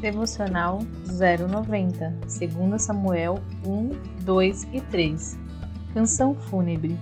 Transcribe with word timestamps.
Devocional 0.00 0.78
090, 1.08 2.14
2 2.20 2.82
Samuel 2.82 3.40
1, 3.66 3.90
2 4.22 4.68
e 4.72 4.80
3. 4.80 5.36
Canção 5.92 6.36
fúnebre. 6.36 6.96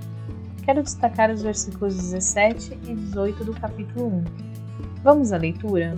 Quero 0.64 0.82
destacar 0.82 1.30
os 1.30 1.42
versículos 1.42 1.95
17 1.95 2.72
e 2.84 2.95
18 2.95 3.45
do 3.45 3.52
capítulo 3.52 4.06
1. 4.06 4.24
Vamos 5.02 5.30
à 5.30 5.36
leitura? 5.36 5.95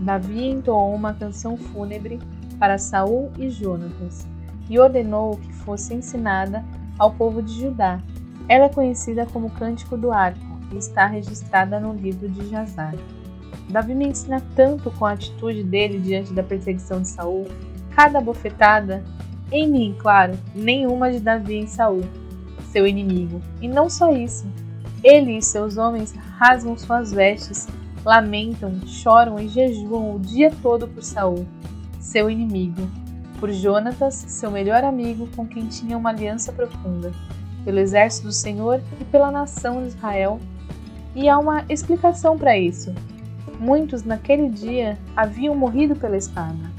Davi 0.00 0.44
entoou 0.44 0.94
uma 0.94 1.12
canção 1.12 1.56
fúnebre 1.56 2.20
para 2.56 2.78
Saul 2.78 3.32
e 3.36 3.50
Jonatas 3.50 4.24
e 4.70 4.78
ordenou 4.78 5.38
que 5.38 5.52
fosse 5.52 5.92
ensinada 5.92 6.64
ao 7.00 7.12
povo 7.12 7.42
de 7.42 7.60
Judá. 7.60 8.00
Ela 8.48 8.66
é 8.66 8.68
conhecida 8.68 9.26
como 9.26 9.50
Cântico 9.50 9.96
do 9.96 10.12
Arco 10.12 10.40
e 10.72 10.76
está 10.76 11.06
registrada 11.06 11.80
no 11.80 11.92
livro 11.94 12.28
de 12.28 12.48
Jazar. 12.48 12.94
Davi 13.68 13.94
me 13.94 14.08
ensina 14.08 14.42
tanto 14.56 14.90
com 14.90 15.04
a 15.04 15.12
atitude 15.12 15.62
dele 15.62 15.98
diante 15.98 16.32
da 16.32 16.42
perseguição 16.42 17.02
de 17.02 17.08
Saul, 17.08 17.46
cada 17.94 18.20
bofetada, 18.20 19.04
em 19.52 19.68
mim, 19.68 19.96
claro, 19.98 20.38
nenhuma 20.54 21.10
de 21.10 21.20
Davi 21.20 21.56
em 21.56 21.66
Saul, 21.66 22.02
seu 22.70 22.86
inimigo. 22.86 23.40
E 23.60 23.68
não 23.68 23.90
só 23.90 24.12
isso, 24.12 24.46
ele 25.02 25.36
e 25.36 25.42
seus 25.42 25.76
homens 25.76 26.14
rasgam 26.38 26.76
suas 26.76 27.12
vestes, 27.12 27.68
lamentam, 28.04 28.80
choram 28.86 29.38
e 29.38 29.48
jejuam 29.48 30.16
o 30.16 30.18
dia 30.18 30.50
todo 30.62 30.88
por 30.88 31.02
Saul, 31.02 31.46
seu 32.00 32.30
inimigo, 32.30 32.88
por 33.38 33.52
Jonatas, 33.52 34.14
seu 34.14 34.50
melhor 34.50 34.82
amigo, 34.82 35.28
com 35.36 35.46
quem 35.46 35.66
tinha 35.66 35.96
uma 35.96 36.10
aliança 36.10 36.52
profunda, 36.52 37.12
pelo 37.64 37.78
exército 37.78 38.28
do 38.28 38.32
Senhor 38.32 38.80
e 39.00 39.04
pela 39.04 39.30
nação 39.30 39.82
de 39.82 39.88
Israel. 39.88 40.40
E 41.14 41.28
há 41.28 41.38
uma 41.38 41.64
explicação 41.68 42.36
para 42.36 42.56
isso. 42.56 42.94
Muitos 43.58 44.04
naquele 44.04 44.48
dia 44.48 44.98
haviam 45.16 45.54
morrido 45.54 45.96
pela 45.96 46.16
espada. 46.16 46.72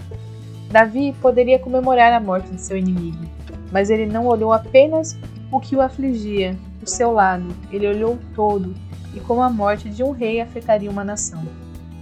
Davi 0.72 1.16
poderia 1.22 1.60
comemorar 1.60 2.14
a 2.14 2.20
morte 2.20 2.52
de 2.52 2.62
seu 2.62 2.78
inimigo, 2.78 3.26
mas 3.72 3.90
ele 3.90 4.06
não 4.06 4.28
olhou 4.28 4.54
apenas 4.54 5.18
o 5.52 5.60
que 5.60 5.76
o 5.76 5.82
afligia, 5.82 6.56
o 6.82 6.88
seu 6.88 7.12
lado, 7.12 7.48
ele 7.72 7.88
olhou 7.88 8.18
todo 8.36 8.74
e 9.14 9.20
como 9.20 9.42
a 9.42 9.50
morte 9.50 9.90
de 9.90 10.04
um 10.04 10.12
rei 10.12 10.40
afetaria 10.40 10.90
uma 10.90 11.04
nação. 11.04 11.44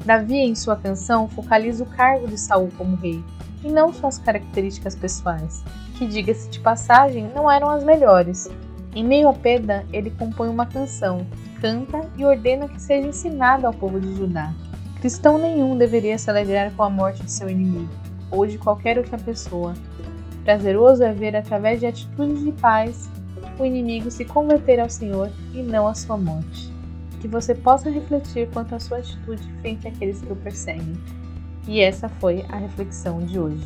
Davi, 0.05 0.38
em 0.38 0.55
sua 0.55 0.75
canção, 0.75 1.27
focaliza 1.27 1.83
o 1.83 1.88
cargo 1.88 2.27
de 2.27 2.38
Saul 2.38 2.69
como 2.77 2.95
rei, 2.95 3.23
e 3.63 3.69
não 3.69 3.91
suas 3.91 4.17
características 4.17 4.95
pessoais, 4.95 5.63
que, 5.97 6.05
diga-se 6.05 6.49
de 6.49 6.59
passagem, 6.59 7.29
não 7.35 7.49
eram 7.49 7.69
as 7.69 7.83
melhores. 7.83 8.49
Em 8.95 9.03
meio 9.03 9.27
à 9.27 9.33
perda, 9.33 9.85
ele 9.91 10.09
compõe 10.11 10.49
uma 10.49 10.65
canção, 10.65 11.25
canta 11.59 12.02
e 12.17 12.25
ordena 12.25 12.67
que 12.67 12.81
seja 12.81 13.08
ensinada 13.08 13.67
ao 13.67 13.73
povo 13.73 14.00
de 14.00 14.16
Judá. 14.16 14.53
Cristão 15.00 15.38
nenhum 15.38 15.78
deveria 15.78 16.18
se 16.18 16.29
alegrar 16.29 16.72
com 16.73 16.84
a 16.84 16.90
morte 16.90 17.23
de 17.23 17.31
seu 17.31 17.50
inimigo, 17.50 17.90
ou 18.31 18.45
de 18.45 18.57
qualquer 18.57 18.97
outra 18.97 19.18
pessoa. 19.18 19.73
Prazeroso 20.44 21.03
é 21.03 21.13
ver, 21.13 21.35
através 21.35 21.79
de 21.79 21.85
atitudes 21.85 22.44
de 22.44 22.51
paz, 22.53 23.09
o 23.59 23.66
inimigo 23.66 24.09
se 24.09 24.25
converter 24.25 24.79
ao 24.79 24.90
Senhor 24.90 25.29
e 25.53 25.62
não 25.62 25.88
à 25.88 25.94
sua 25.94 26.18
morte. 26.18 26.72
Que 27.19 27.28
você 27.28 27.53
possa 27.53 27.89
refletir 27.89 28.47
quanto 28.51 28.75
à 28.75 28.79
sua 28.79 29.00
atitude 29.00 29.41
frente 29.62 29.88
àqueles 29.88 30.22
que 30.22 30.31
o 30.31 30.35
perseguem. 30.35 30.94
E 31.68 31.81
essa 31.81 32.07
foi 32.07 32.45
a 32.50 32.57
reflexão 32.57 33.19
de 33.19 33.39
hoje. 33.39 33.66